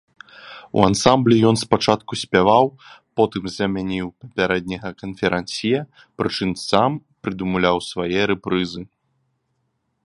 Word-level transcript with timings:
У 0.77 0.83
ансамблі 0.89 1.35
ён 1.49 1.55
спачатку 1.63 2.13
спяваў, 2.21 2.65
потым 3.21 3.43
замяніў 3.57 4.07
папярэдняга 4.25 4.89
канферансье, 5.03 5.79
прычым 6.21 6.49
сам 6.69 6.89
прыдумляў 7.27 7.77
свае 7.91 8.21
рэпрызы. 8.35 8.81